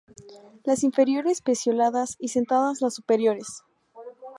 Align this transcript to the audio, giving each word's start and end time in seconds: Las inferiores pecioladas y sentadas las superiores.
Las 0.63 0.81
inferiores 0.83 1.43
pecioladas 1.43 2.15
y 2.17 2.29
sentadas 2.29 2.81
las 2.81 2.95
superiores. 2.95 3.61